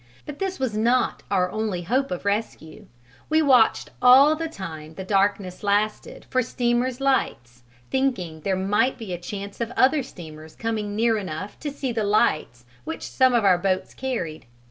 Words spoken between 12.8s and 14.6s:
which some of our boats carried.